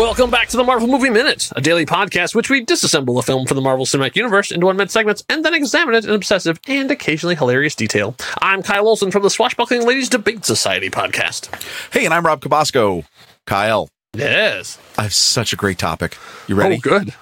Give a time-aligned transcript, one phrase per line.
[0.00, 3.44] Welcome back to the Marvel Movie Minute, a daily podcast which we disassemble a film
[3.44, 6.58] from the Marvel Cinematic Universe into one minute segments and then examine it in obsessive
[6.66, 8.16] and occasionally hilarious detail.
[8.40, 11.50] I'm Kyle Olson from the Swashbuckling Ladies Debate Society podcast.
[11.92, 13.04] Hey, and I'm Rob Cabasco.
[13.44, 14.78] Kyle, Yes.
[14.96, 16.16] I have such a great topic.
[16.48, 16.76] You ready?
[16.76, 17.12] Oh, good.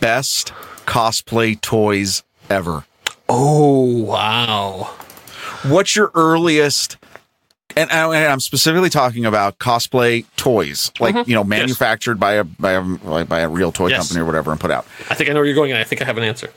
[0.00, 0.52] Best
[0.86, 2.86] cosplay toys ever.
[3.28, 4.96] Oh, wow.
[5.62, 6.96] What's your earliest?
[7.76, 11.28] And, I- I'm specifically talking about cosplay toys, like mm-hmm.
[11.28, 13.98] you know, manufactured by a by a by a real toy Yes.
[13.98, 14.86] company or whatever, and put out.
[15.10, 16.50] I think I know where you're going, and I think I have an answer.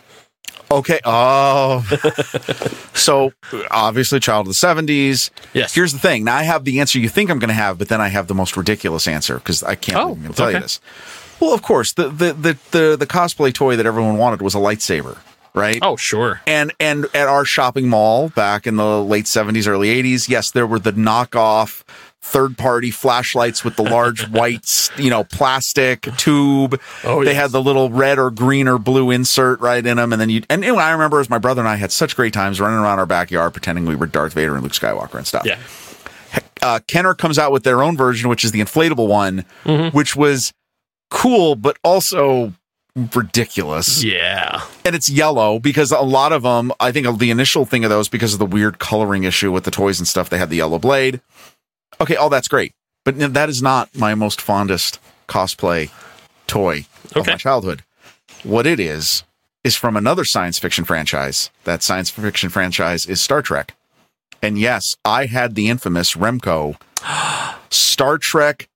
[0.69, 0.99] Okay.
[1.05, 1.79] Oh,
[2.93, 3.31] so
[3.71, 5.29] obviously, child of the '70s.
[5.53, 5.73] Yes.
[5.73, 6.23] Here's the thing.
[6.25, 8.27] Now I have the answer you think I'm going to have, but then I have
[8.27, 10.79] the most ridiculous answer because I can't Oh, tell you this.
[11.39, 14.57] Well, of course, the, the the the the cosplay toy that everyone wanted was a
[14.57, 15.17] lightsaber,
[15.57, 15.79] right?
[15.81, 16.41] Oh, sure.
[16.47, 20.67] And and at our shopping mall back in the late 70s, early 80s, yes, there
[20.67, 21.83] were the knockoff
[22.21, 26.79] third party flashlights with the large white, you know, plastic tube.
[27.03, 27.41] Oh, they yes.
[27.43, 30.11] had the little red or green or blue insert right in them.
[30.11, 32.33] And then you, and, and I remember as my brother and I had such great
[32.33, 35.45] times running around our backyard pretending we were Darth Vader and Luke Skywalker and stuff
[35.45, 35.57] Yeah.
[36.61, 39.95] uh, Kenner comes out with their own version, which is the inflatable one, Mm-hmm.
[39.95, 40.51] which was
[41.09, 42.51] cool, but also
[43.13, 44.03] ridiculous.
[44.03, 44.63] Yeah.
[44.83, 48.09] And it's yellow because a lot of them, I think the initial thing of those,
[48.09, 50.79] because of the weird coloring issue with the toys and stuff, they had the yellow
[50.79, 51.21] blade.
[52.01, 52.73] Okay, all that's great.
[53.05, 55.91] But that is not my most fondest cosplay
[56.47, 57.83] toy of my childhood.
[58.43, 59.23] What it is,
[59.67, 61.51] is from another science fiction franchise.
[61.65, 63.75] That science fiction franchise is Star Trek.
[64.41, 66.79] And yes, I had the infamous Remco
[67.69, 68.69] Star Trek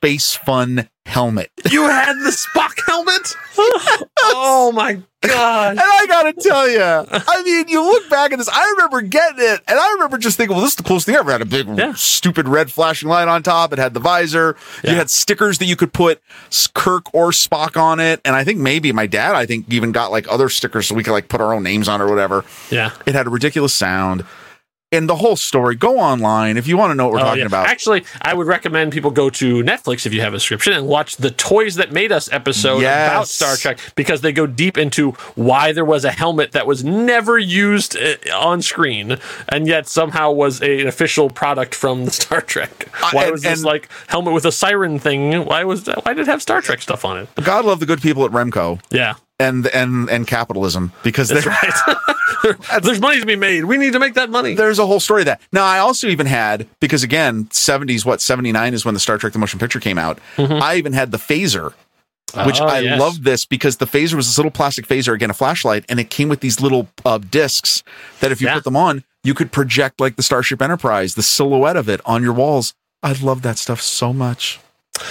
[0.00, 1.50] Space Fun helmet.
[1.70, 3.34] You had the Spock helmet?
[4.18, 5.70] oh, my God.
[5.72, 8.48] And I gotta tell you, I mean, you look back at this.
[8.48, 11.14] I remember getting it, and I remember just thinking, "Well, this is the coolest thing
[11.14, 11.92] ever." It had a big, Yeah.
[11.94, 13.72] stupid red flashing light on top.
[13.74, 14.56] It had the visor.
[14.82, 14.92] Yeah.
[14.92, 16.22] You had stickers that you could put
[16.74, 20.10] Kirk or Spock on it, and I think maybe my dad, I think, even got
[20.10, 22.44] like other stickers so we could like put our own names on it or whatever.
[22.70, 22.90] Yeah.
[23.04, 24.24] It had a ridiculous sound,
[24.92, 25.76] and the whole story.
[25.76, 27.46] Go online if you want to know what we're Oh, talking yeah.
[27.46, 27.66] about.
[27.68, 31.16] Actually, I would recommend people go to Netflix if you have a subscription and watch
[31.16, 33.08] the Toys That Made Us episode Yes.
[33.10, 36.82] about Star Trek because they go deep into why there was a helmet that was
[36.82, 39.16] never used uh, on screen
[39.48, 42.88] and yet somehow was a, an official product from the Star Trek.
[43.12, 45.44] Why and- was this like helmet with a siren thing?
[45.44, 46.04] Why was that?
[46.04, 47.28] Why did it have Star Trek stuff on it?
[47.42, 49.14] God love the good people at Remco Yeah.
[49.40, 51.72] And and and capitalism because That's right.
[51.86, 53.64] There- There's money to be made.
[53.64, 54.54] We need to make that money.
[54.54, 55.42] there's a whole story of that.
[55.52, 59.32] Now, I also even had because again, 70s, what 79 is when the Star Trek
[59.34, 60.18] the motion picture came out.
[60.38, 61.72] I even had the phaser,
[62.46, 62.62] which Mm-hmm.
[62.62, 62.98] Oh, I yes.
[63.00, 66.08] loved this because the phaser was this little plastic phaser, again a flashlight, and it
[66.08, 67.82] came with these little uh, discs
[68.20, 68.54] that if you Yeah.
[68.54, 72.22] put them on, you could project like the Starship Enterprise, the silhouette of it on
[72.22, 72.72] your walls.
[73.02, 74.60] I love that stuff so much.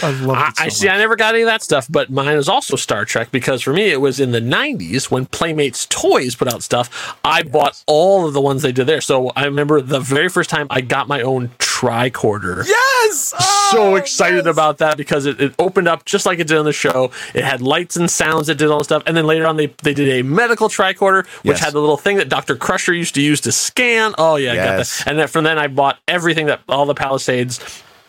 [0.03, 0.89] I love it so I see.
[0.89, 3.73] I never got any of that stuff, but mine was also Star Trek because for
[3.73, 7.17] me it was in the '90s when Playmates Toys put out stuff.
[7.23, 9.01] I bought all of the ones they did there.
[9.01, 12.67] So I remember the very first time I got my own tricorder.
[12.67, 13.33] Yes,
[13.71, 14.53] So Oh, excited yes.
[14.53, 17.11] about that because it, it opened up just like it did on the show.
[17.33, 19.03] It had lights and sounds It did all the stuff.
[19.07, 21.59] And then later on, they, they did a medical tricorder, which Yes.
[21.65, 22.55] had the little thing that Dr.
[22.55, 24.13] Crusher used to use to scan.
[24.17, 24.97] Oh, yeah, I got Yes.
[25.03, 25.07] that.
[25.11, 27.59] And then from then, I bought everything that all the Palisades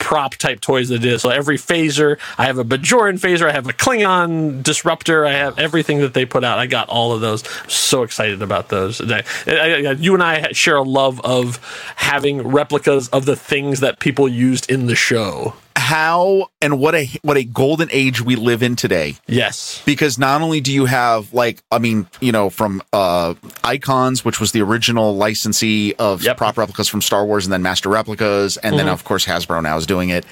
[0.01, 1.21] prop type toys that did.
[1.21, 5.59] So every phaser, I have a Bajoran phaser, I have a Klingon disruptor, I have
[5.59, 6.59] everything that they put out.
[6.59, 7.45] I got all of those.
[7.69, 9.01] So excited about those.
[9.01, 11.61] I- I- you and I share a love of
[11.97, 15.55] having replicas of the things that people used in the show.
[15.91, 19.17] How and what a what a golden age we live in today.
[19.27, 19.83] Yes.
[19.85, 23.35] because not only do you have like I mean you know from uh
[23.65, 26.37] Icons which was the original licensee of Yep.
[26.37, 29.77] prop replicas from Star Wars and then Master Replicas and then of course Hasbro now
[29.79, 30.25] is doing it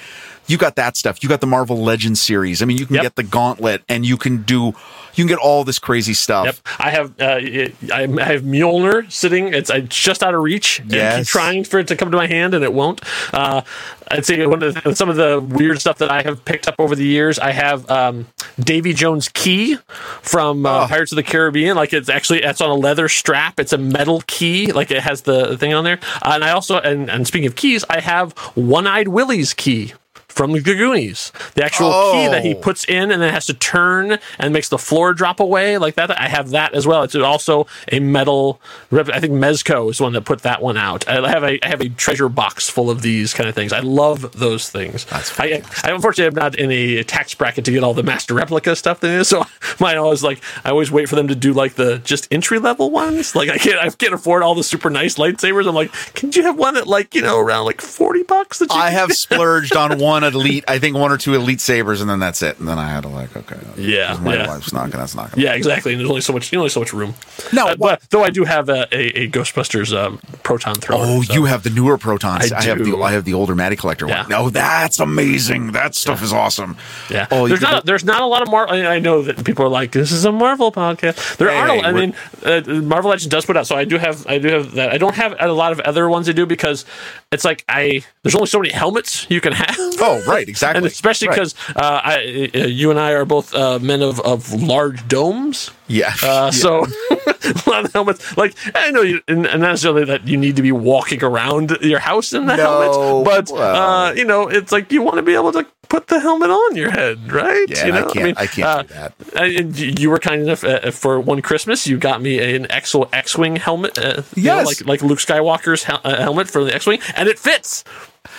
[0.49, 3.03] you got that stuff you got the Marvel Legends series I mean you can Yep.
[3.03, 4.67] get the Gauntlet and you can do
[5.13, 8.41] you can get all this crazy stuff Yep, I have uh, it- I I have
[8.43, 9.53] Mjolnir sitting.
[9.53, 10.79] It's, it's just out of reach.
[10.79, 13.01] And I keep trying for it to come to my hand, and it won't.
[13.33, 13.61] Uh,
[14.09, 16.75] I'd say one of the, some of the weird stuff that I have picked up
[16.79, 17.37] over the years.
[17.39, 18.27] I have um,
[18.59, 19.77] Davy Jones' key
[20.21, 21.75] from uh, Pirates of the Caribbean.
[21.75, 23.59] Like it's actually it's on a leather strap.
[23.59, 24.71] It's a metal key.
[24.71, 25.99] Like it has the thing on there.
[26.21, 29.93] Uh, and I also and, and speaking of keys, I have One Eyed Willie's key.
[30.39, 32.59] From the Goonies, the actual key that he Oh.
[32.59, 36.17] puts in and then has to turn and makes the floor drop away like that.
[36.17, 37.03] I have that as well.
[37.03, 38.61] It's also a metal.
[38.89, 41.05] I think Mezco is the one that put that one out.
[41.09, 43.73] I have a I have a treasure box full of these kind of things.
[43.73, 45.03] I love those things.
[45.03, 48.33] That's I, I unfortunately am not in a tax bracket to get all the master
[48.33, 49.01] replica stuff.
[49.01, 49.43] That is, so
[49.81, 52.91] mine always like I always wait for them to do like the just entry level
[52.91, 53.35] ones.
[53.35, 55.67] Like I can't I can't afford all the super nice lightsabers.
[55.67, 58.59] I'm like, can you have one at like you know around like forty bucks?
[58.59, 60.63] That I have splurged on one of elite.
[60.67, 62.59] I think one or two elite sabers, and then that's it.
[62.59, 64.47] And then I had to like, okay, Yeah, my yeah.
[64.47, 65.03] wife's not gonna.
[65.03, 65.41] That's not gonna.
[65.43, 65.93] Yeah, exactly.
[65.93, 67.15] And there's only so much, only so much room.
[67.53, 70.99] No, Uh, but though I do have a, a, a Ghostbusters um, proton thrower.
[71.03, 72.51] Oh, so- you have the newer protons.
[72.51, 72.95] I I, have the.
[72.97, 74.21] I have the older Matty collector Yeah.
[74.21, 74.29] one.
[74.29, 75.71] No, that's amazing.
[75.73, 76.77] That stuff is awesome.
[77.09, 78.75] Yeah, Oh, there's not there's not a lot of Marvel.
[78.75, 81.49] I know that people are like, "This is a Marvel podcast." There.
[81.49, 84.37] Hey, A, I mean, uh, Marvel Legends does put out, so I do have I
[84.37, 84.91] do have that.
[84.91, 86.85] I don't have a lot of other ones I do because
[87.31, 89.75] it's like I there's only so many helmets you can have.
[90.01, 90.77] Oh, right, exactly.
[90.77, 91.35] and especially Right.
[91.35, 95.71] because uh, I, uh, you and I are both uh, men of, of large domes.
[95.87, 96.13] Yeah.
[96.23, 98.37] Uh, So a lot of helmets.
[98.37, 101.99] Like I know you, and not necessarily that you need to be walking around your
[101.99, 103.75] house in the No, helmet, but well.
[103.75, 106.75] uh, you know, it's like you want to be able to put the helmet on
[106.75, 107.65] your head, right?
[107.67, 109.13] Yeah, you I can't- I can't uh, do that.
[109.35, 111.87] and you were kind enough uh, for one Christmas.
[111.87, 113.97] You got me an X X-wing helmet.
[113.97, 114.65] Uh, you know, Yes.
[114.67, 117.83] like like Luke Skywalker's hel- uh, helmet for the X-wing, and it fits.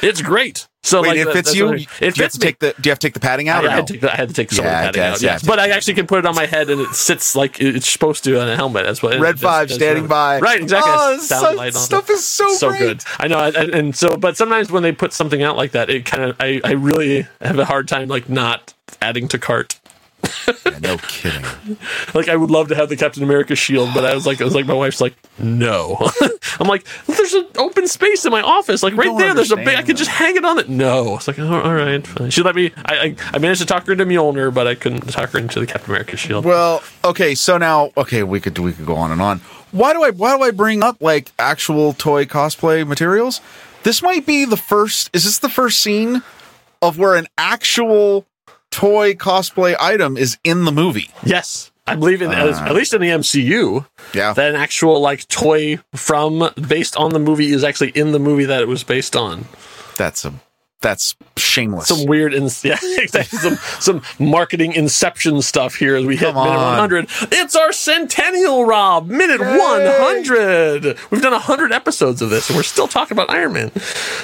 [0.03, 0.67] It's great.
[0.82, 1.69] So Wait, like, it fits that's you.
[1.69, 2.47] I- do It you have fits to me.
[2.47, 2.75] take the?
[2.81, 3.65] Do you have to take the padding out?
[3.65, 3.97] I, or had no?
[3.99, 5.23] to, I had to take some Yeah, of the padding guess, out.
[5.23, 7.61] yeah, Yes, but I actually can put it on my head and it sits like
[7.61, 8.87] it's supposed to on a helmet.
[8.87, 10.41] That's what Red that's- five that's standing what- by.
[10.41, 10.91] Right, exactly.
[10.94, 12.15] Oh, so- stuff it.
[12.15, 12.79] is so so great.
[12.81, 13.03] good.
[13.19, 16.06] I know, and, and so, but sometimes when they put something out like that, it
[16.06, 18.73] kind of I, I really have a hard time like not
[19.03, 19.80] adding to cart.
[20.47, 21.44] Yeah, no kidding.
[22.15, 24.44] Like I would love to have the Captain America shield, but I was like, I
[24.44, 25.97] was like, my wife's like, no.
[26.61, 29.32] I'm like, there's an open space in my office, like right there.
[29.35, 29.77] There's a big.
[29.77, 30.69] I could just hang it on it.
[30.69, 32.05] No, it's like, oh, all right.
[32.06, 32.31] fine.
[32.31, 32.73] She let me.
[32.85, 35.61] I, I I managed to talk her into Mjolnir, but I couldn't talk her into
[35.61, 36.44] the Captain America shield.
[36.44, 39.41] Well, okay, so now okay, we could we could go on and on.
[39.73, 43.41] Why do I why do I bring up like actual toy cosplay materials?
[43.83, 46.23] This might be the first is this the first scene
[46.83, 48.26] of where an actual
[48.70, 51.11] toy cosplay item is in the movie?
[51.25, 52.72] Yes, I believe in at uh.
[52.72, 53.87] least in the MCU.
[54.14, 54.32] Yeah.
[54.32, 58.44] that an actual like toy from based on the movie is actually in the movie
[58.44, 59.46] that it was based on.
[59.96, 60.32] That's a
[60.81, 61.88] that's shameless.
[61.88, 63.38] Some weird, in, yeah, exactly.
[63.38, 66.67] Some some marketing inception stuff here as we hit Come minute on.
[66.67, 67.09] one hundred.
[67.32, 69.06] It's our centennial, Rob.
[69.09, 69.59] Minute Yay.
[69.59, 70.97] one hundred.
[71.11, 73.73] We've done hundred episodes of this, and we're still talking about Iron Man.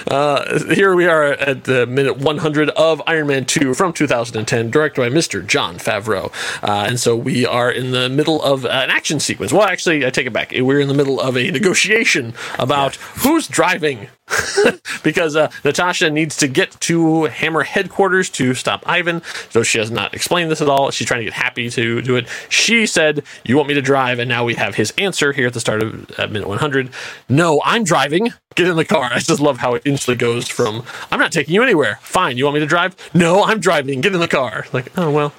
[0.06, 4.06] Uh, here we are at the minute one hundred of Iron Man two from two
[4.06, 6.32] thousand and ten, directed by Mister Jon Favreau.
[6.62, 9.52] Uh, and so we are in the middle of an action sequence.
[9.52, 10.52] Well, actually, I take it back.
[10.52, 14.08] We're in the middle of a negotiation about who's driving
[15.02, 19.22] because uh, Natasha needs to get to Hammer headquarters to stop Ivan.
[19.50, 20.90] So she has not explained this at all.
[20.90, 22.26] She's trying to get Happy to do it.
[22.48, 25.52] She said, "You want me to drive?" And now we have his answer here at
[25.52, 26.90] the start of at minute 100.
[27.28, 28.32] No, I'm driving.
[28.54, 29.04] Get in the car.
[29.12, 32.36] I just love how it instantly goes from "I'm not taking you anywhere." Fine.
[32.36, 32.96] You want me to drive?
[33.14, 34.00] No, I'm driving.
[34.00, 34.66] Get in the car.
[34.72, 35.32] Like, oh well,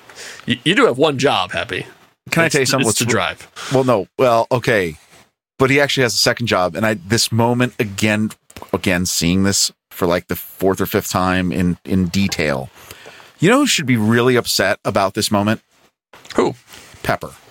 [0.46, 1.86] you, you do have one job, Happy.
[2.32, 2.90] Can I tell you something?
[2.90, 3.48] It's to drive.
[3.74, 4.08] Well, no.
[4.18, 4.98] Well, okay.
[5.58, 6.76] But he actually has a second job.
[6.76, 8.32] And I this moment again
[8.74, 12.70] again seeing this for like the fourth or fifth time in in detail.
[13.40, 15.62] You know who should be really upset about this moment?
[16.36, 16.56] Who?
[17.04, 17.32] Pepper.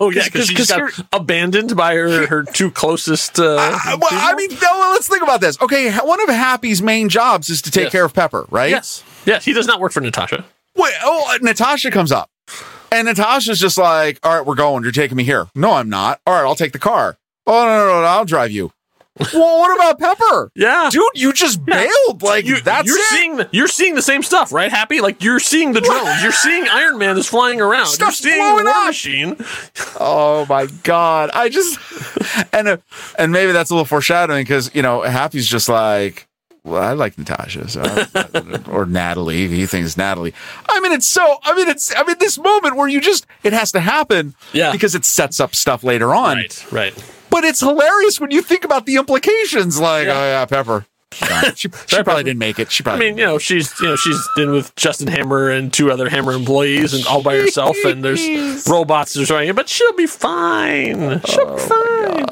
[0.00, 3.38] Oh yeah, because 'cause- she 'cause just got abandoned by her her two closest.
[3.40, 5.60] Uh, I, well, I mean, no, let's think about this.
[5.60, 7.92] Okay, one of Happy's main jobs is to take Yes.
[7.92, 8.70] care of Pepper, right?
[8.70, 10.44] yes, yes, he does not work for Natasha.
[10.76, 12.30] Wait, oh, Natasha comes up.
[12.92, 14.82] And Natasha's just like, all right, we're going.
[14.82, 15.48] You're taking me here.
[15.54, 16.20] No, I'm not.
[16.26, 17.16] All right, I'll take the car.
[17.46, 18.72] Oh, no, no, no, no I'll drive you.
[19.32, 20.50] Well, what about Pepper?
[20.54, 22.22] Yeah, Dude, you just bailed.
[22.22, 23.04] Like, you, that's you're it.
[23.04, 24.70] seeing the, you're seeing the same stuff, right?
[24.70, 26.22] Happy, like you're seeing the drones.
[26.22, 27.86] You're seeing Iron Man is flying around.
[27.86, 28.86] Stuff's you're seeing War up.
[28.86, 29.36] Machine.
[29.98, 31.30] Oh my god!
[31.32, 31.78] I just
[32.52, 32.76] and uh,
[33.18, 36.26] and maybe that's a little foreshadowing because you know Happy's just like,
[36.64, 39.48] well, I like Natasha so I- or Natalie.
[39.48, 40.34] He thinks Natalie.
[40.68, 41.38] I mean, it's so.
[41.42, 41.94] I mean, it's.
[41.96, 44.72] I mean, this moment where you just it has to happen, Yeah.
[44.72, 46.36] because it sets up stuff later on.
[46.38, 47.12] Right, right.
[47.36, 49.78] But it's hilarious when you think about the implications.
[49.78, 50.12] Like, Yeah.
[50.18, 50.86] oh yeah, Pepper.
[51.54, 52.70] She, she probably didn't make it.
[52.72, 53.06] She probably.
[53.06, 56.08] I mean, you know, she's you know she's been with Justin Hammer and two other
[56.08, 61.20] Hammer employees and all by herself, and there's robots destroying it, but she'll be fine.
[61.26, 62.26] She'll be fine.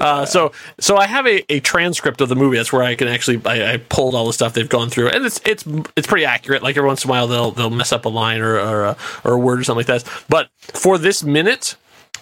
[0.00, 2.56] Uh, so so I have a, a transcript of the movie.
[2.56, 5.24] That's where I can actually I, I pulled all the stuff they've gone through, and
[5.24, 5.64] it's it's
[5.96, 6.62] it's pretty accurate.
[6.62, 8.96] Like every once in a while they'll they'll mess up a line or or a,
[9.24, 10.24] or a word or something like that.
[10.28, 11.76] But for this minute.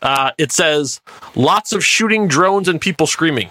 [0.05, 1.01] Uh, it says
[1.35, 3.49] lots of shooting drones and people screaming.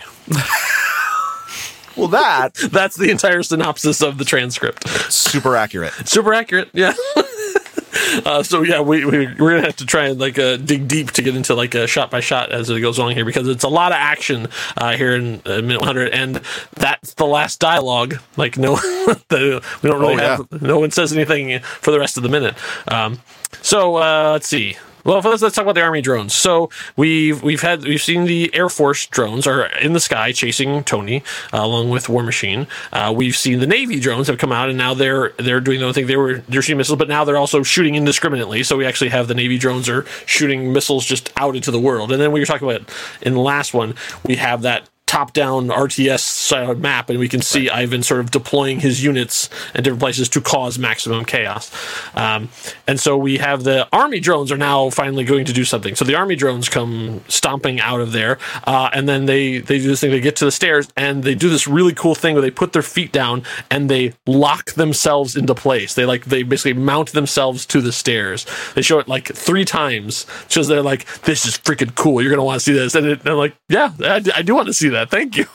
[1.98, 4.88] well, that That's the entire synopsis of the transcript.
[5.12, 5.93] super accurate.
[6.07, 6.93] super accurate yeah
[8.25, 11.12] uh, so yeah we, we we're gonna have to try and like uh, dig deep
[11.12, 13.63] to get into like a shot by shot as it goes along here because it's
[13.63, 16.41] a lot of action uh, here in uh, minute 100 and
[16.74, 18.75] that's the last dialogue like no
[19.29, 20.38] the, we don't really Oh, yeah.
[20.38, 22.55] have no one says anything for the rest of the minute
[22.88, 23.19] um,
[23.62, 26.33] so uh, let's see Well, let's, let's talk about the army drones.
[26.33, 30.83] So we've we've had we've seen the Air Force drones are in the sky chasing
[30.83, 32.67] Tony uh, along with War Machine.
[32.91, 35.93] Uh, we've seen the Navy drones have come out and now they're they're doing the
[35.93, 36.07] thing.
[36.07, 38.63] They were they're shooting missiles, but now they're also shooting indiscriminately.
[38.63, 42.12] So we actually have the Navy drones are shooting missiles just out into the world.
[42.12, 42.89] And then we were talking about
[43.22, 43.95] in the last one,
[44.25, 47.84] we have that top-down RTS map, and we can see right.
[47.84, 51.72] Ivan sort of deploying his units in different places to cause maximum chaos.
[52.15, 52.50] Um,
[52.88, 55.93] and so we have the army drones are now finally going to do something.
[55.93, 59.88] So the army drones come stomping out of there, uh, and then they they do
[59.88, 60.10] this thing.
[60.10, 62.74] They get to the stairs, and they do this really cool thing where they put
[62.74, 65.93] their feet down and they lock themselves into place.
[65.93, 68.48] They like they basically mount themselves to the stairs.
[68.74, 72.20] They show it like three times, because they're like, "This is freaking cool.
[72.20, 74.55] You're gonna want to see this." And, it, and I'm like, "Yeah, I, I do
[74.55, 75.45] want to see that." Thank you.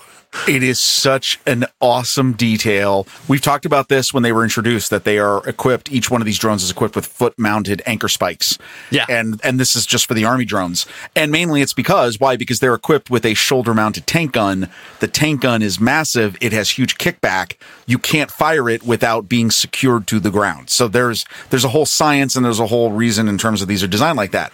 [0.47, 3.07] It is such an awesome detail.
[3.29, 5.91] We've talked about this when they were introduced that they are equipped.
[5.91, 8.59] Each one of these drones is equipped with foot-mounted anchor spikes.
[8.91, 10.87] Yeah, and and this is just for the army drones.
[11.17, 12.37] And mainly it's because why?
[12.37, 14.69] Because they're equipped with a shoulder-mounted tank gun.
[15.01, 16.37] The tank gun is massive.
[16.43, 17.55] It has huge kickback.
[17.87, 20.69] You can't fire it without being secured to the ground.
[20.69, 23.83] So there's there's a whole science and there's a whole reason in terms of these
[23.83, 24.53] are designed like that.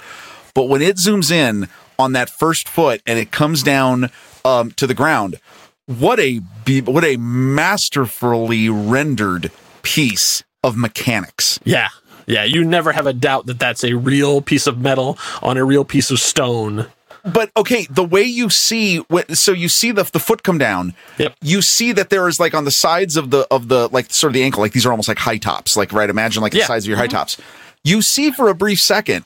[0.55, 4.11] But when it zooms in on that first foot and it comes down
[4.45, 5.39] um, to the ground.
[5.87, 6.37] What a
[6.87, 9.51] what a masterfully rendered
[9.83, 11.61] piece of mechanics.
[11.65, 11.89] Yeah.
[12.27, 15.65] Yeah, you never have a doubt that that's a real piece of metal on a
[15.65, 16.87] real piece of stone.
[17.25, 20.95] But okay, the way you see so you see the the foot come down.
[21.19, 21.37] Yep.
[21.41, 24.31] You see that there is like on the sides of the of the like sort
[24.31, 25.77] of the ankle, like these are almost like high tops.
[25.77, 26.67] Like right, imagine like the yeah.
[26.67, 27.17] sides of your high mm-hmm.
[27.17, 27.39] tops.
[27.83, 29.25] You see for a brief second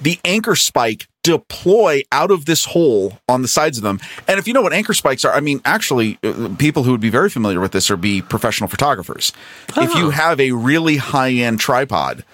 [0.00, 3.98] the anchor spike deploy out of this hole on the sides of them.
[4.28, 7.00] And if you know what anchor spikes are, I mean, actually, uh, people who would
[7.00, 9.32] be very familiar with this are be professional photographers.
[9.76, 9.82] Oh.
[9.82, 12.24] If you have a really high end tripod,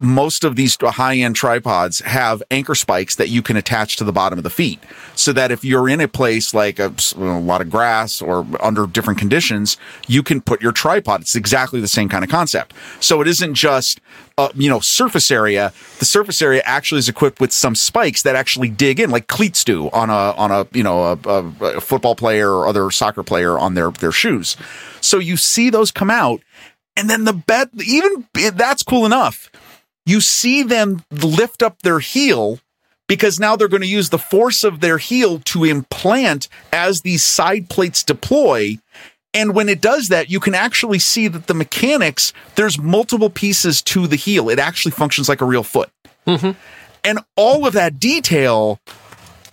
[0.00, 4.12] most of these high end tripods have anchor spikes that you can attach to the
[4.12, 4.80] bottom of the feet.
[5.14, 8.86] So that if you're in a place like a, a, lot of grass or under
[8.86, 9.76] different conditions,
[10.08, 11.20] you can put your tripod.
[11.20, 12.72] It's exactly the same kind of concept.
[13.00, 14.00] So it isn't just,
[14.38, 15.72] uh, you know, surface area.
[15.98, 19.64] The surface area actually is equipped with some spikes that actually dig in, like cleats
[19.64, 23.58] do on a, on a, you know, a, a football player or other soccer player
[23.58, 24.56] on their, their shoes.
[25.02, 26.40] So you see those come out.
[26.96, 29.50] And then the bed, even that's cool enough
[30.06, 32.58] you see them lift up their heel
[33.08, 37.24] because now they're going to use the force of their heel to implant as these
[37.24, 38.78] side plates deploy.
[39.34, 43.82] And when it does that, you can actually see that the mechanics, there's multiple pieces
[43.82, 44.48] to the heel.
[44.48, 45.90] It actually functions like a real foot.
[46.26, 46.52] Mm-hmm.
[47.02, 48.78] And all of that detail,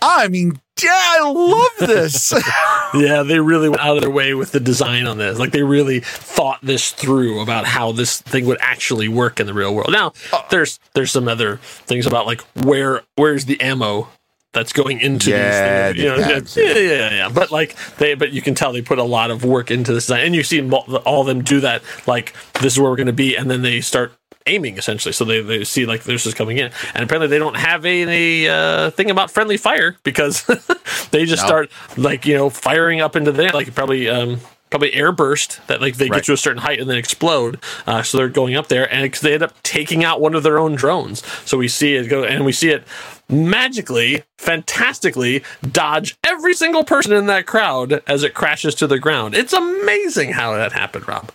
[0.02, 2.34] I mean, yeah, I love this.
[2.94, 5.40] yeah, they really went out of their way with the design on this.
[5.40, 9.54] Like they really thought this through about how this thing would actually work in the
[9.54, 9.92] real world.
[9.92, 14.10] Now, uh, there's there's some other things about like where where's the ammo
[14.54, 16.04] that's going into yeah, these things.
[16.04, 17.30] You know, yeah, yeah, yeah, yeah.
[17.30, 20.06] But like they, but you can tell they put a lot of work into this
[20.06, 21.84] design, and you see all of them do that.
[22.08, 24.17] Like this is where we're going to be, and then they start
[24.48, 25.14] aiming essentially.
[25.14, 28.46] So they, they see like this is coming in, and apparently they don't have a,
[28.46, 30.46] a uh, thing about friendly fire because
[31.12, 31.48] they just no.
[31.48, 34.40] start like you know firing up into there like probably um,
[34.70, 36.18] probably air burst that like they right.
[36.18, 37.60] get to a certain height and then explode.
[37.86, 40.60] Uh, so they're going up there and they end up taking out one of their
[40.60, 41.26] own drones.
[41.46, 42.84] So we see it go and we see it
[43.30, 49.36] magically, fantastically dodge every single person in that crowd as it crashes to the ground.
[49.36, 51.32] It's amazing how that happened, Rob.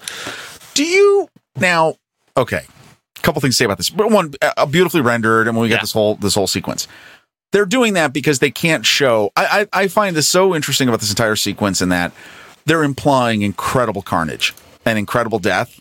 [0.75, 1.97] Do you now?
[2.37, 2.65] Okay,
[3.23, 3.91] couple things to say about this.
[3.91, 6.89] But one, uh, beautifully rendered, and when we get this whole this whole sequence,
[7.53, 9.31] they're doing that because they can't show.
[9.37, 12.13] I, I I find this so interesting about this entire sequence in that
[12.65, 15.81] they're implying incredible carnage and incredible death.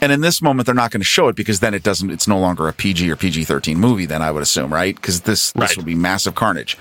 [0.00, 2.10] And in this moment, they're not going to show it because then it doesn't.
[2.10, 4.06] It's no longer a PG or PG thirteen movie.
[4.06, 4.94] Then I would assume, right?
[4.94, 5.76] Because this this right.
[5.76, 6.78] would be massive carnage.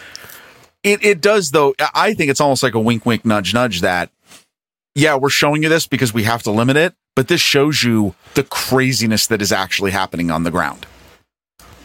[0.83, 1.73] It it does though.
[1.95, 3.81] I think it's almost like a wink, wink, nudge, nudge.
[3.81, 4.11] That
[4.93, 8.13] yeah, we're showing you this because we have to limit it, but this shows you
[8.35, 10.85] the craziness that is actually happening on the ground.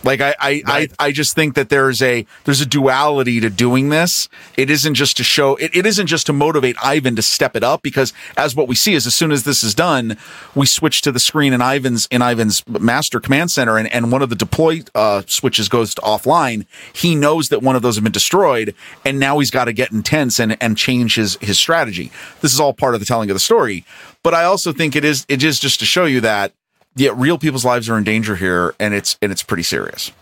[0.04, 0.92] Like I, I, right.
[0.98, 4.28] I, I just think that there's a there's a duality to doing this.
[4.56, 7.62] It isn't just to show it, it isn't just to motivate Ivan to step it
[7.62, 10.16] up because as what we see is as soon as this is done,
[10.54, 14.22] we switch to the screen in Ivan's in Ivan's master command center and, and one
[14.22, 16.66] of the deploy uh, switches goes to offline.
[16.92, 18.74] He knows that one of those have been destroyed,
[19.04, 22.10] and now he's got to get intense and, and change his his strategy.
[22.40, 23.84] This is all part of the telling of the story.
[24.22, 26.52] But I also think it is it is just to show you that
[26.94, 30.12] yeah, real people's lives are in danger here, and it's and it's pretty serious.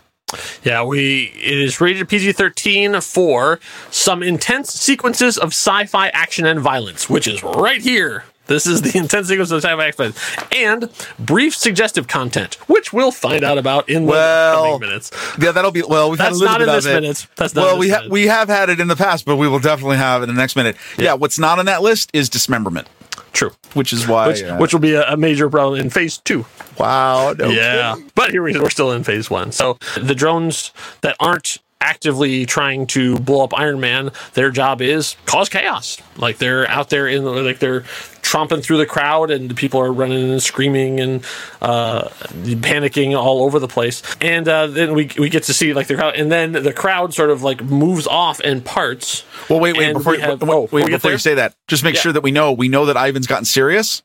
[0.63, 6.45] Yeah, we it is rated PG thirteen for some intense sequences of sci fi action
[6.45, 10.13] and violence, which is right here This is the intense sequence of sci-fi action
[10.55, 10.89] And
[11.19, 15.11] brief suggestive content, which we'll find out about in the Well, coming minutes.
[15.39, 16.09] Yeah, that'll be well.
[16.09, 17.01] We've had a That's little not bit in of this it.
[17.01, 17.27] minute.
[17.35, 18.11] That's not well, we ha- minute.
[18.11, 20.41] we have had it in the past, but we will definitely have it in the
[20.41, 20.77] next minute.
[20.97, 22.87] Yeah, what's not on that list is dismemberment,
[23.33, 23.51] True.
[23.73, 24.27] which is why.
[24.27, 26.45] Which, uh, which will be a, a major problem in phase two.
[26.77, 27.93] wow, no Yeah.
[27.95, 28.11] kidding.
[28.15, 28.61] But here we, are.
[28.61, 29.51] we're still in phase one.
[29.51, 30.71] So the drones
[31.01, 35.97] that aren't actively trying to blow up Iron Man, their job is cause chaos.
[36.17, 37.81] Like they're out there in the, like they're
[38.21, 41.25] tromping through the crowd and the people are running and screaming and
[41.61, 44.01] uh, panicking all over the place.
[44.21, 47.13] And uh, then we, we get to see like the crowd and then the crowd
[47.13, 49.25] sort of like moves off and parts.
[49.49, 51.83] Well, wait, wait, before, we have- wait, oh, wait, we before you say that, just
[51.83, 52.01] make Yeah.
[52.01, 54.03] sure that we know we know that Ivan's gotten serious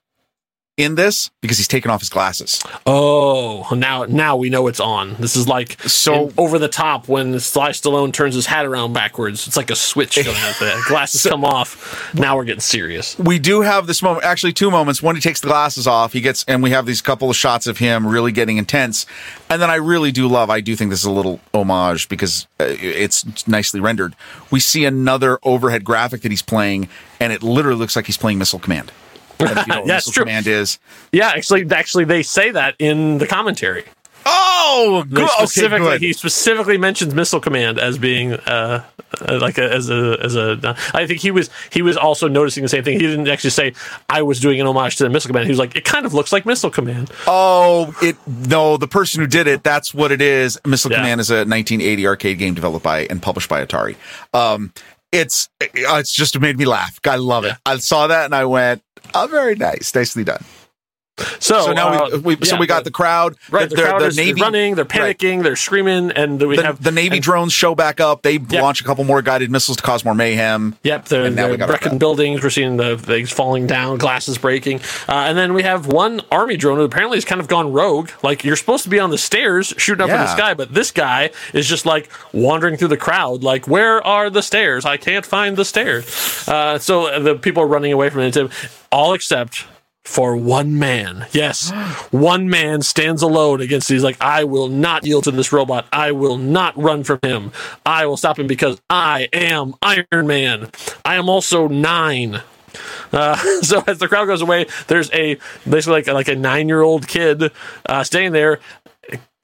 [0.77, 2.63] in this because he's taken off his glasses.
[2.87, 5.15] Oh, now now we know it's on.
[5.19, 8.93] This is like So- in over the top when Sly Stallone turns his hat around
[8.93, 9.47] backwards.
[9.47, 10.77] It's like a switch going out there.
[10.87, 12.13] Glasses come off.
[12.15, 13.19] Now we're getting serious.
[13.19, 15.03] We do have this moment, actually, two moments.
[15.03, 16.13] One, he takes the glasses off.
[16.13, 19.07] He gets, and we have these couple of shots of him really getting intense.
[19.49, 20.51] And then I really do love.
[20.51, 24.15] I do think this is a little homage because uh, it's nicely rendered.
[24.51, 26.89] We see another overhead graphic that he's playing,
[27.21, 28.93] and it literally looks like he's playing Missile Command.
[29.39, 30.25] If you know Yeah, it's true.
[30.25, 30.79] Command is.
[31.13, 33.85] Yeah, actually, actually, they say that in the commentary.
[34.29, 35.23] Oh, good.
[35.23, 36.03] Okay, specifically, good.
[36.03, 38.85] he specifically mentions Missile Command as being uh,
[39.21, 40.77] uh, like a, as a as a.
[40.93, 42.95] I think he was he was also noticing the same thing.
[42.99, 43.75] He didn't actually say
[44.11, 45.47] I was doing an homage to the Missile Command.
[45.47, 47.13] He was like, it kind of looks like Missile Command.
[47.29, 50.59] Oh, it no, the person who did it, that's what it is.
[50.67, 50.99] Missile Yeah.
[50.99, 53.95] Command is a 1980 arcade game developed by and published by Atari.
[54.35, 54.73] Um,
[55.13, 56.99] it's it's just made me laugh.
[57.07, 57.55] I love it.
[57.65, 58.83] I saw that and I went,
[59.15, 60.45] "Oh, very nice, nicely done."
[61.41, 64.17] So, So now uh, we, we so we got the crowd, Right, the, crowd is
[64.19, 65.17] Navy running, they're Right.
[65.19, 68.21] panicking, they're screaming, and we The, have the Navy and- drones show back up.
[68.23, 70.77] They launch a couple more guided missiles to cause more mayhem.
[70.83, 72.43] Yep, they're, And now we they're wrecking buildings.
[72.43, 76.57] We're seeing the things falling down, glasses breaking, uh, and then we have one army
[76.59, 78.11] drone who apparently has kind of gone rogue.
[78.23, 80.91] Like you're supposed to be on the stairs shooting up in the sky, but this
[80.91, 83.43] guy is just like wandering through the crowd.
[83.43, 84.85] Like, where are the stairs?
[84.85, 86.47] I can't find the stairs.
[86.47, 88.37] Uh, so the people are running away from it,
[88.93, 89.65] all except
[90.07, 91.27] for one man.
[91.33, 91.71] Yes,
[92.11, 93.89] one man stands alone against.
[93.89, 94.05] these.
[94.05, 95.87] like, I will not yield to this robot.
[95.93, 97.53] I will not run from him.
[97.85, 100.71] I will stop him because I am Iron Man.
[101.05, 102.43] I am also nine.
[103.13, 105.39] Uh, so as the crowd goes away, there's a
[105.69, 107.51] basically like like a nine year old kid
[107.87, 108.61] uh, staying there.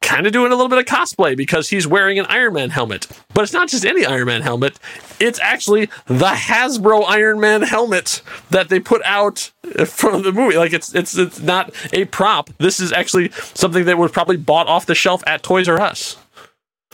[0.03, 3.07] Kind of doing a little bit of cosplay because he's wearing an Iron Man helmet.
[3.33, 4.79] But it's not just any Iron Man helmet,
[5.19, 9.53] it's actually the Hasbro Iron Man helmet that they put out
[9.87, 10.57] from the movie.
[10.57, 12.51] Like it's it's it's not a prop.
[12.59, 16.17] This is actually something that was probably bought off the shelf at Toys R Us.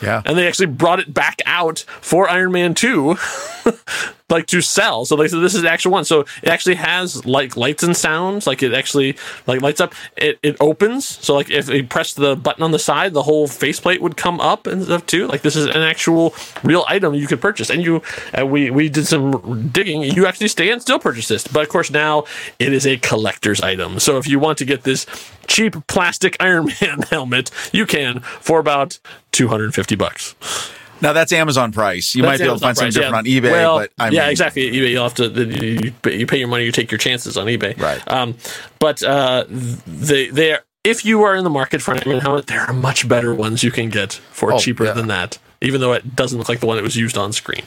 [0.01, 0.21] Yeah.
[0.25, 3.17] And they actually brought it back out for Iron Man 2
[4.29, 5.05] like to sell.
[5.05, 6.05] So like so this is the actual one.
[6.05, 8.47] So it actually has like lights and sounds.
[8.47, 9.93] Like it actually like lights up.
[10.17, 11.05] It it opens.
[11.05, 14.39] So like if you press the button on the side, the whole faceplate would come
[14.39, 15.27] up and stuff too.
[15.27, 17.69] Like this is an actual real item you could purchase.
[17.69, 18.01] And you
[18.37, 20.03] uh, we we did some digging.
[20.03, 21.47] You actually stay and still purchase this.
[21.47, 22.25] But of course now
[22.59, 23.99] it is a collector's item.
[23.99, 25.05] So if you want to get this
[25.47, 28.99] cheap plastic Iron Man helmet, you can for about
[29.31, 30.35] 250 bucks.
[31.01, 32.15] Now that's Amazon price.
[32.15, 33.37] You might That's be able to find something price, different yeah.
[33.37, 34.71] on eBay, Well, but I yeah, mean, exactly.
[34.71, 37.47] eBay, you'll have to you, pay- you pay your money, you take your chances on
[37.47, 37.79] eBay.
[37.79, 38.01] Right.
[38.11, 38.35] Um,
[38.79, 42.47] but uh, they they are, if you are in the market for an Iron helmet,
[42.47, 44.93] there are much better ones you can get for Oh, cheaper yeah.
[44.93, 45.37] than that.
[45.61, 47.63] Even though it doesn't look like the one that was used on screen.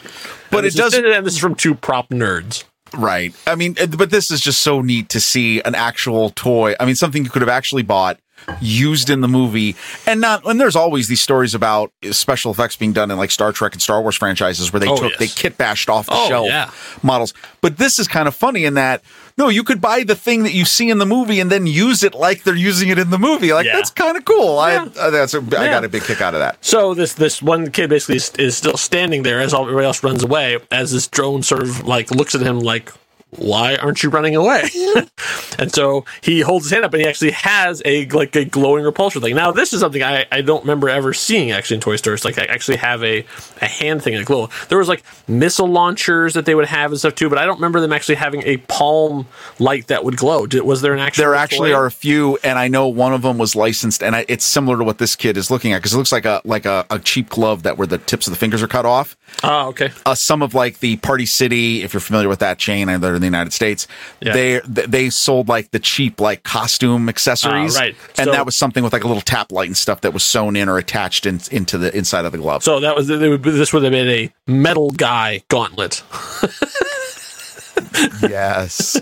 [0.51, 2.65] But it this is- does- and this is from two prop nerds.
[2.95, 3.35] Right.
[3.47, 6.75] I mean, but this is just so neat to see an actual toy.
[6.79, 8.19] I mean, something you could have actually bought,
[8.61, 9.77] used in the movie,
[10.07, 10.47] and not.
[10.47, 13.83] And there's always these stories about special effects being done in like Star Trek and
[13.83, 15.19] Star Wars franchises where they Oh, took yes.
[15.19, 16.71] they kit bashed off the Oh, shelf yeah.
[17.03, 17.35] models.
[17.61, 19.03] But this is kind of funny in that
[19.39, 22.03] no, you could buy the thing that you see in the movie and then use
[22.03, 23.53] it like they're using it in the movie.
[23.55, 23.77] Like Yeah.
[23.77, 24.57] that's kind of cool.
[24.57, 24.89] Yeah.
[24.97, 26.63] I uh, that's a, I got a big kick out of that.
[26.63, 30.23] So this this one kid basically is, is still standing there as everybody else runs
[30.23, 30.59] away.
[30.71, 32.93] As this drone sort of like looks at him like,
[33.37, 34.69] "Why aren't you running away?"
[35.59, 38.85] and so he holds his hand up and he actually has a like a glowing
[38.85, 39.35] repulsor thing.
[39.35, 42.25] Now this is something I, I don't remember ever seeing actually in toy stores.
[42.25, 43.25] Like I actually have a
[43.61, 44.49] a hand thing that glow.
[44.69, 47.57] There was like missile launchers that they would have and stuff too, but I don't
[47.57, 49.27] remember them actually having a palm
[49.59, 50.47] light that would glow.
[50.47, 51.25] Did, was there an actual?
[51.25, 54.25] There actually are a few, and I know one of them was licensed, and I,
[54.29, 56.67] it's similar to what this kid is looking at because it looks like a like
[56.67, 59.17] a, a cheap glove that where the tips of the fingers are cut off.
[59.43, 59.91] Oh, okay.
[60.05, 63.19] Uh, some of like the Party City, if you're familiar with that chain, and they're
[63.23, 63.87] the United States,
[64.21, 64.33] Yeah.
[64.33, 67.97] they they sold like the cheap like costume accessories, Ah, right.
[68.19, 70.23] And So- that was something with like a little tap light and stuff that was
[70.23, 72.63] sewn in or attached in, into the inside of the glove.
[72.63, 76.03] So that was would, this would have been a metal guy gauntlet.
[78.23, 79.01] yes.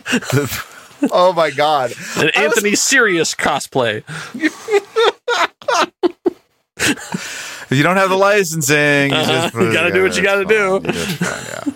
[1.10, 1.92] oh my god!
[2.16, 4.02] An I was- Anthony Serious cosplay.
[7.70, 9.42] If you don't have the licensing, you, Uh-huh.
[9.42, 10.80] just You gotta do what you gotta do.
[10.80, 10.94] fine.
[11.66, 11.72] You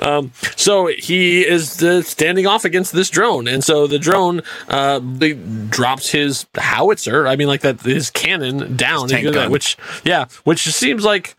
[0.00, 0.22] yeah.
[0.56, 5.00] So he is uh, standing off against this drone, and so the drone uh,
[5.68, 7.26] drops his howitzer.
[7.26, 9.50] I mean, like that his cannon down, that, gun.
[9.50, 11.36] which yeah, which just seems like.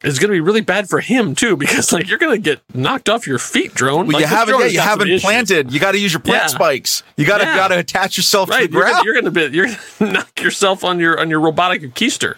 [0.00, 2.60] It's going to be really bad for him too, because like you're going to get
[2.72, 4.06] knocked off your feet, drone.
[4.06, 4.58] Well, Like, you haven't.
[4.60, 5.22] Yeah, you haven't issues.
[5.22, 5.72] planted.
[5.72, 6.46] You got to use your plant Yeah.
[6.48, 7.02] spikes.
[7.16, 7.56] You got to Yeah.
[7.56, 9.04] got to attach yourself right to the you're gonna, ground.
[9.04, 9.66] you're gonna be you're
[9.98, 12.36] gonna knock yourself on your on your robotic keister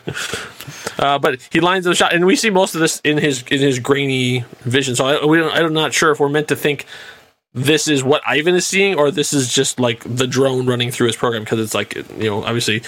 [0.98, 3.42] uh, but he lines up the shot and we see most of this in his
[3.50, 6.56] in his grainy vision so I, we don't, i'm not sure if we're meant to
[6.56, 6.86] think
[7.54, 11.08] this is what ivan is seeing or this is just like the drone running through
[11.08, 12.82] his program because it's like you know obviously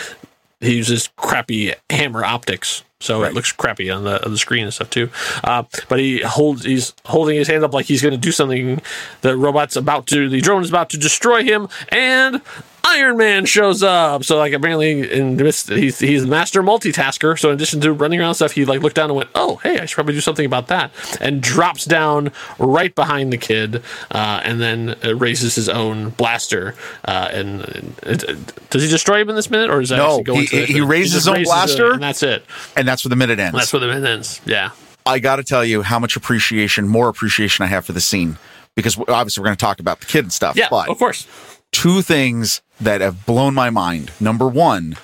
[0.62, 4.72] he uses crappy hammer optics so it looks crappy on the on the screen and
[4.72, 5.10] stuff too.
[5.42, 8.80] Uh, but he holds he's holding his hand up like he's going to do something.
[9.22, 12.40] The robot's about to the drone is about to destroy him, and
[12.84, 14.24] Iron Man shows up.
[14.24, 17.38] So like apparently in this he's he's a master multitasker.
[17.38, 19.78] So in addition to running around stuff, he like looked down and went, "Oh, hey,
[19.78, 20.90] I should probably do something about that,"
[21.20, 26.74] and drops down right behind the kid, uh, and then raises his own blaster.
[27.04, 27.62] Uh, and,
[28.04, 30.32] and- and- does he destroy him in this minute, or is that No, he- to
[30.32, 31.92] the next he raises his own raises it, blaster?
[31.92, 32.44] and that's it.
[32.76, 33.56] and that's where the minute ends.
[33.56, 34.40] That's where the minute ends.
[34.44, 34.70] Yeah.
[35.06, 38.38] I got to tell you how much appreciation, more appreciation I have for the scene
[38.74, 40.56] because obviously we're going to talk about the kid and stuff.
[40.56, 41.26] Yeah, but of course.
[41.72, 44.10] Two things that have blown my mind.
[44.20, 44.96] Number one,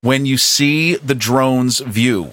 [0.00, 2.32] when you see the drone's view,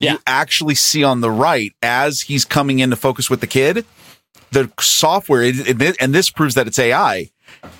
[0.00, 0.12] Yeah.
[0.12, 3.84] you actually see on the right as he's coming into focus with the kid,
[4.50, 5.42] the software,
[6.00, 7.30] and this proves that it's AI.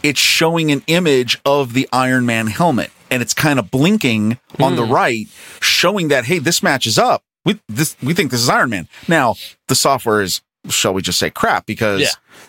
[0.02, 4.72] It's showing an image of the Iron Man helmet, and it's kind of blinking on
[4.72, 4.76] Hmm.
[4.76, 5.28] the right,
[5.60, 7.22] showing that hey, this matches up.
[7.44, 8.88] We this we think this is Iron Man.
[9.08, 9.34] Now
[9.68, 12.08] the software is, shall we just say, crap because Yeah.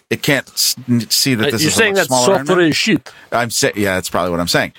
[0.09, 0.75] it can't s-
[1.09, 3.11] see that Uh, this You're is saying that smaller software is shit.
[3.31, 4.73] I'm saying, yeah, that's probably what I'm saying.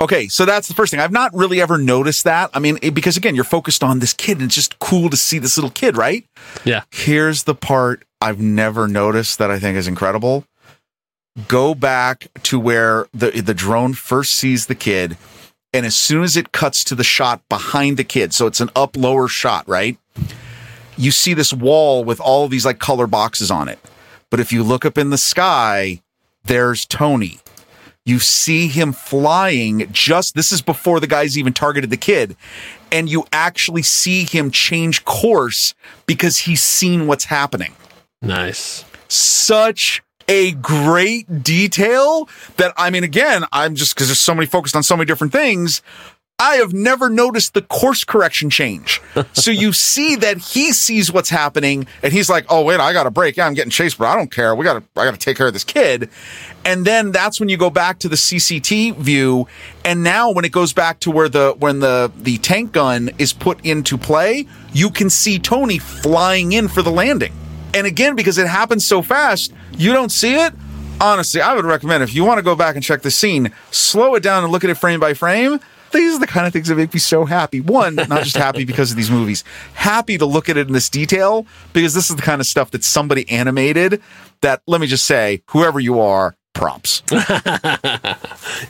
[0.00, 0.98] Okay, so that's the first thing.
[0.98, 2.50] I've not really ever noticed that.
[2.52, 5.16] I mean, it, because again, you're focused on this kid, and it's just cool to
[5.16, 6.26] see this little kid, right?
[6.64, 6.82] Yeah.
[6.90, 10.46] Here's the part I've never noticed that I think is incredible.
[11.48, 15.16] Go back to where the the drone first sees the kid,
[15.72, 18.70] and as soon as it cuts to the shot behind the kid, so it's an
[18.76, 19.96] up lower shot, right?
[20.96, 23.78] You see this wall with all of these like color boxes on it.
[24.30, 26.02] But if you look up in the sky,
[26.44, 27.40] there's Tony.
[28.06, 32.36] You see him flying just this is before the guy's even targeted the kid.
[32.92, 35.74] And you actually see him change course
[36.06, 37.74] because he's seen what's happening.
[38.20, 38.84] Nice.
[39.08, 44.76] Such a great detail that I mean, again, I'm just because there's so many focused
[44.76, 45.82] on so many different things.
[46.40, 49.00] I have never noticed the course correction change.
[49.34, 53.04] so you see that he sees what's happening and he's like, "Oh wait, I got
[53.04, 53.36] to break.
[53.36, 54.52] Yeah, I'm getting chased, but I don't care.
[54.54, 56.10] We got to I got to take care of this kid."
[56.64, 59.46] And then that's when you go back to the CCT view
[59.84, 63.32] and now when it goes back to where the when the the tank gun is
[63.32, 67.32] put into play, you can see Tony flying in for the landing.
[67.74, 70.52] And again because it happens so fast, you don't see it.
[71.00, 74.14] Honestly, I would recommend if you want to go back and check the scene, slow
[74.16, 75.60] it down and look at it frame by frame
[75.94, 77.60] these are the kind of things that make me so happy.
[77.60, 80.88] One, not just happy because of these movies, happy to look at it in this
[80.88, 84.02] detail because this is the kind of stuff that somebody animated
[84.42, 87.02] that, let me just say, whoever you are, props.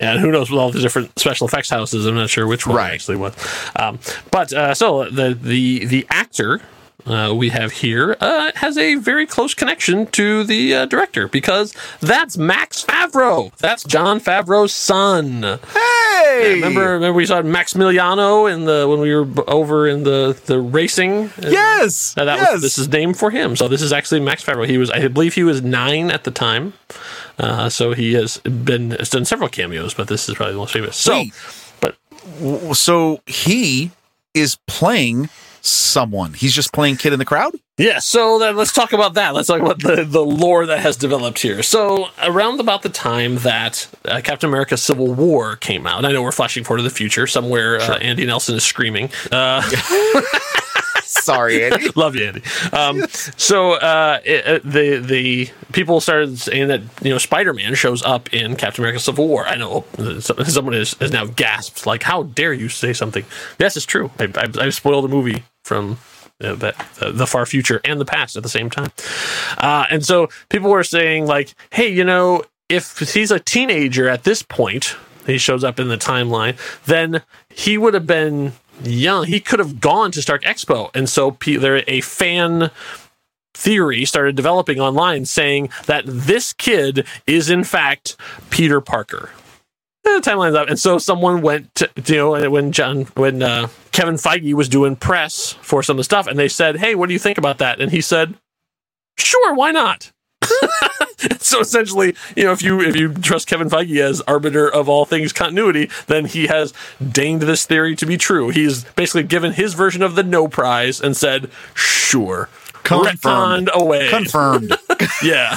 [0.00, 2.06] And who knows with all the different special effects houses?
[2.06, 2.92] I'm not sure which one Right.
[2.94, 3.34] actually was.
[3.76, 3.98] Um,
[4.30, 6.60] but uh, so the the the actor.
[7.06, 11.74] Uh, we have here uh, has a very close connection to the uh, director because
[12.00, 13.54] that's Max Favreau.
[13.58, 15.42] That's Jon Favreau's son.
[15.42, 16.54] Hey!
[16.54, 21.30] Remember, remember we saw Maximiliano in the when we were over in the the racing.
[21.42, 22.14] Yes!
[22.14, 22.54] That yes!
[22.54, 23.54] was this is named for him.
[23.54, 24.66] So this is actually Max Favreau.
[24.66, 26.72] He was, I believe, he was nine at the time.
[27.38, 30.72] Uh, so he has been has done several cameos, but this is probably the most
[30.72, 30.96] famous.
[30.96, 31.34] So, Wait.
[31.80, 31.96] but
[32.74, 33.90] so he
[34.32, 35.28] is playing
[35.64, 36.34] someone.
[36.34, 37.54] He's just playing kid in the crowd?
[37.78, 37.98] yeah.
[37.98, 39.34] So then let's talk about that.
[39.34, 41.62] Let's talk about the the lore that has developed here.
[41.62, 46.22] So around about the time that uh, Captain America: Civil War came out, I know
[46.22, 47.26] we're flashing forward to the future.
[47.26, 49.10] Somewhere uh, Andy Nelson is screaming.
[49.32, 49.62] Uh,
[51.04, 51.88] Sorry, Andy.
[51.96, 52.42] Love you, Andy.
[52.72, 57.74] Um, so uh, it, uh, the the people started saying that you know Spider Man
[57.74, 59.46] shows up in Captain America: Civil War.
[59.46, 63.24] I know uh, someone has, has now gasped, like, "How dare you say something?"
[63.58, 64.10] Yes, it's true.
[64.18, 65.98] I, I, I've spoiled the movie from.
[66.40, 68.90] Uh, the, the, the far future and the past at the same time.
[69.56, 74.24] Uh, and so people were saying, like, hey, you know, if he's a teenager at
[74.24, 74.96] this point,
[75.26, 79.26] he shows up in the timeline, then he would have been young.
[79.26, 80.90] He could have gone to Stark Expo.
[80.94, 82.72] And so pe- there a fan
[83.54, 88.16] theory started developing online saying that this kid is in fact
[88.50, 89.30] Peter Parker.
[90.04, 94.16] The timeline's up, and so someone went to you know when John when uh, Kevin
[94.16, 97.14] Feige was doing press for some of the stuff, and they said, "Hey, what do
[97.14, 98.34] you think about that?" And he said,
[99.16, 100.12] "Sure, why not."
[101.40, 105.06] so essentially, you know, if you if you trust Kevin Feige as arbiter of all
[105.06, 108.50] things continuity, then he has deigned this theory to be true.
[108.50, 112.48] He's basically given his version of the no prize and said, "Sure."
[112.82, 113.70] Confirmed.
[113.72, 114.10] Away.
[114.10, 114.76] Confirmed.
[115.22, 115.56] yeah.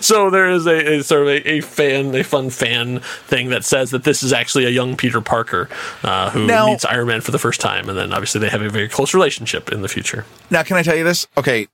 [0.00, 3.64] so there is a, a sort of a, a, fan, a fun fan thing that
[3.64, 5.68] says that this is actually a young Peter Parker
[6.02, 8.62] uh, who Now- meets Iron Man for the first time, and then obviously they have
[8.62, 10.24] a very close relationship in the future.
[10.50, 11.26] now, can I tell you this?
[11.36, 11.66] Okay.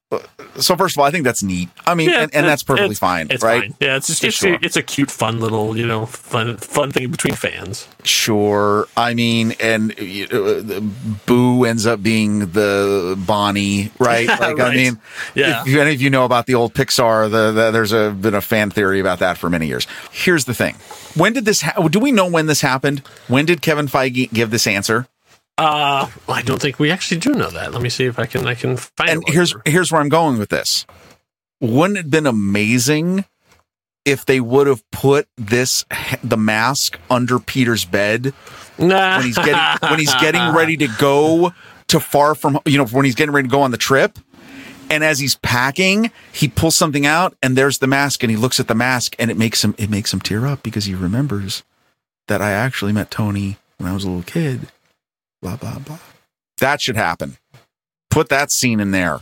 [0.57, 1.69] So first of all, I think that's neat.
[1.87, 3.41] I mean, and, and that's perfectly fine, right?
[3.41, 3.75] fine.
[3.81, 4.59] Yeah, it's just it's, sure.
[4.61, 7.89] it's a cute, fun little you know fun fun thing between fans.
[8.05, 8.87] Sure.
[8.97, 10.81] I mean, and uh,
[11.27, 14.29] Boo ends up being the Bonnie, right?
[14.43, 14.99] Like, I mean,
[15.35, 15.63] Yeah.
[15.65, 18.41] if any of you know about the old Pixar, the, the, there's a been a
[18.41, 19.87] fan theory about that for many years.
[20.11, 20.75] Here's the thing:
[21.15, 21.63] when did this?
[21.63, 23.01] Ha- do we know when this happened?
[23.29, 25.07] When did Kevin Feige give this answer?
[25.63, 27.73] Uh, I don't think we actually do know that.
[27.73, 29.11] Let me see if I can I can find.
[29.11, 30.87] And here's we're- here's where I'm going with this.
[31.61, 33.25] Wouldn't it have been amazing
[34.05, 35.85] if they would have put this
[36.25, 38.35] the mask under Peter's bed
[38.79, 39.17] nah.
[39.19, 41.53] when he's getting when he's getting ready to go
[41.89, 44.19] to far from you know when he's getting ready to go on the trip
[44.91, 48.59] and as he's packing he pulls something out and there's the mask and he looks
[48.59, 51.63] at the mask and it makes him it makes him tear up because he remembers
[52.27, 54.69] that I actually met Tony when I was a little kid
[55.43, 55.99] blah blah blah
[56.59, 57.37] that should happen
[58.11, 59.21] put that scene in there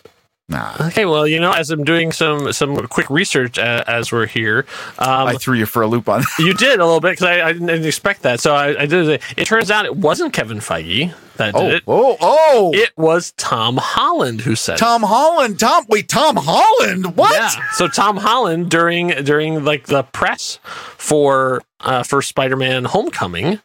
[0.48, 4.26] nah Okay, well, you know, as I'm doing some some quick research uh, as we're
[4.26, 4.66] here,
[4.98, 7.48] um, I threw you for a loop on you did a little bit because I,
[7.48, 8.40] I didn't expect that.
[8.40, 9.09] So I, I did.
[9.09, 9.22] It.
[9.37, 11.83] it turns out it wasn't Kevin Feige that did oh it.
[11.87, 14.74] oh oh It was Tom Holland who said.
[14.74, 14.78] it.
[14.78, 17.70] Tom Holland Tom wait Tom Holland what Yeah.
[17.74, 23.61] So Tom Holland during during like the press for uh, for Spider-Man: Homecoming,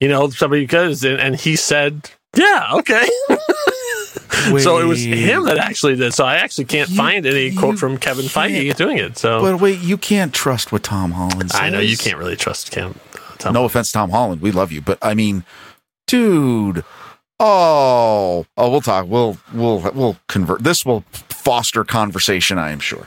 [0.00, 3.06] you know, somebody goes and, and he said, "Yeah, okay."
[4.58, 6.12] so it was him that actually did.
[6.14, 9.18] So I actually can't You- find any quote from Kevin Feige doing it.
[9.18, 11.60] So But wait, you can't trust what Tom Holland says.
[11.60, 12.98] I know you can't really trust Cam.
[13.14, 13.54] Uh, Tom.
[13.54, 14.40] No offense, Tom Holland.
[14.40, 15.44] We love you, but I mean,
[16.06, 16.84] dude.
[17.38, 19.06] Oh, oh, we'll talk.
[19.08, 20.62] We'll we'll we'll convert.
[20.64, 22.56] This will foster conversation.
[22.56, 23.06] I am sure.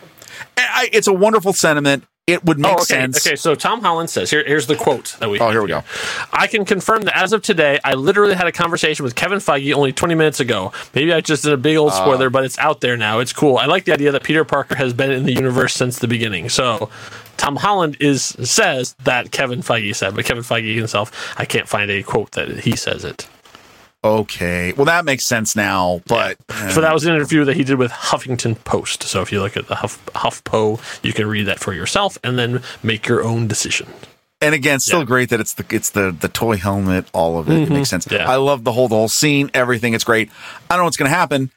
[0.56, 2.04] I, it's a wonderful sentiment.
[2.30, 2.84] It would make Oh, okay.
[2.84, 3.26] sense.
[3.26, 5.40] Okay, so Tom Holland says here, here's the quote that we.
[5.40, 5.84] Oh, here we go.
[6.32, 9.74] I can confirm that as of today, I literally had a conversation with Kevin Feige
[9.74, 10.72] only 20 minutes ago.
[10.94, 11.96] Maybe I just did a big old ah.
[12.02, 13.20] spoiler, but it's out there now.
[13.20, 13.58] It's cool.
[13.58, 16.50] I like the idea that Peter Parker has been in the universe since the beginning.
[16.50, 16.90] So
[17.38, 21.90] Tom Holland is says that Kevin Feige said, but Kevin Feige himself, I can't find
[21.90, 23.28] a quote that he says it.
[24.04, 24.72] Okay.
[24.74, 26.02] Well, that makes sense now.
[26.08, 26.38] But
[26.72, 29.04] So that was an interview that he did with Huffington Post.
[29.04, 32.40] So if you look at the Huff, HuffPo, you can read that for yourself and
[32.40, 33.88] then make your own decision.
[34.42, 35.06] and again, still Yeah.
[35.06, 37.08] great that it's the it's the the toy helmet.
[37.12, 37.54] All of it.
[37.54, 37.74] It mm-hmm.
[37.74, 38.08] makes sense.
[38.10, 38.30] Yeah.
[38.32, 39.52] I love the whole the whole scene.
[39.54, 39.94] Everything.
[39.94, 40.30] It's great.
[40.70, 41.52] I don't know what's going to happen.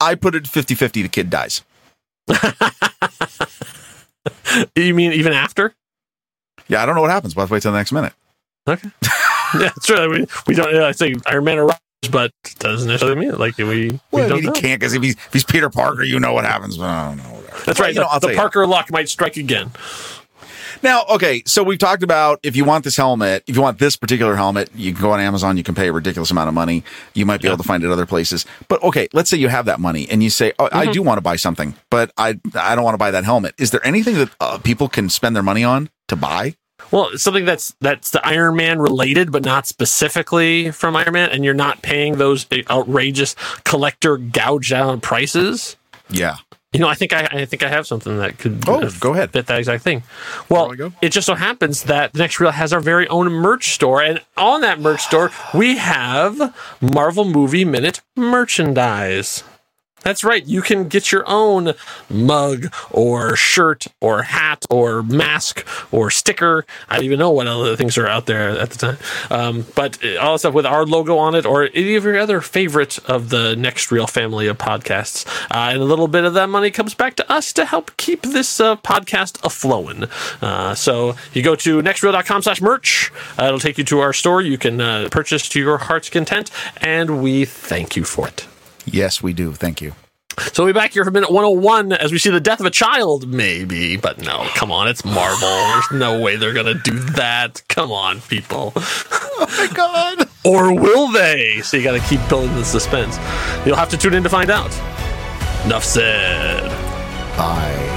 [0.00, 1.62] I put it 50-50 The kid dies.
[4.74, 5.74] You mean even after?
[6.68, 7.36] Yeah, I don't know what happens.
[7.36, 8.12] We'll have to wait till the next minute.
[8.66, 8.90] Okay.
[9.60, 10.10] yeah, it's true.
[10.10, 10.74] We, we don't.
[10.76, 11.78] I say Iron Man arrives,
[12.10, 13.38] but doesn't necessarily mean it.
[13.40, 14.52] Like we, we Well, I don't mean, he know.
[14.52, 16.76] can't because if he's if he's Peter Parker, you know what happens.
[16.76, 17.22] But I don't know.
[17.24, 17.62] Whatever.
[17.64, 17.94] That's Well, right.
[17.94, 18.36] You know, the tell you.
[18.36, 19.70] Parker luck might strike again.
[20.82, 23.96] Now, okay, so we've talked about if you want this helmet, if you want this
[23.96, 26.84] particular helmet, you can go on Amazon, you can pay a ridiculous amount of money.
[27.14, 28.44] You might be able to find it other places.
[28.68, 30.76] But okay, let's say you have that money and you say, "Oh, Mm-hmm.
[30.76, 33.54] I do want to buy something, but I I don't want to buy that helmet."
[33.58, 36.54] Is there anything that uh, people can spend their money on to buy?
[36.90, 41.44] Well, something that's that's the Iron Man related, but not specifically from Iron Man, and
[41.44, 45.76] you're not paying those outrageous collector gouge down prices.
[46.08, 46.36] Yeah.
[46.72, 49.14] You know, I think I, I think I have something that could Oh, uh, go
[49.14, 49.32] ahead.
[49.32, 50.02] fit that exact thing.
[50.50, 53.70] Well, we it just so happens that the Next Reel has our very own merch
[53.72, 59.42] store, and on that merch store we have Marvel Movie Minute merchandise.
[60.06, 60.46] That's right.
[60.46, 61.72] You can get your own
[62.08, 66.64] mug or shirt or hat or mask or sticker.
[66.88, 68.98] I don't even know what other things are out there at the time.
[69.30, 72.40] Um, but all the stuff with our logo on it or any of your other
[72.40, 75.26] favorite of the Next Reel family of podcasts.
[75.50, 78.22] Uh, and a little bit of that money comes back to us to help keep
[78.22, 80.04] this uh, podcast a-flowing.
[80.40, 83.10] Uh, so you go to nextreel.com slash merch.
[83.36, 84.40] Uh, it'll take you to our store.
[84.40, 86.52] You can uh, purchase to your heart's content.
[86.76, 88.46] And we thank you for it.
[88.86, 89.52] Yes, we do.
[89.52, 89.92] Thank you.
[90.52, 92.70] So we'll be back here for minute 101 as we see the death of a
[92.70, 93.96] child, maybe.
[93.96, 95.48] But no, come on, it's Marvel.
[95.48, 97.62] There's no way they're going to do that.
[97.68, 98.72] Come on, people.
[99.38, 100.28] Oh my god.
[100.46, 101.60] Or will they?
[101.60, 103.18] So you got to keep building the suspense.
[103.66, 104.74] You'll have to tune in to find out.
[105.66, 106.70] Enough said.
[107.36, 107.95] Bye.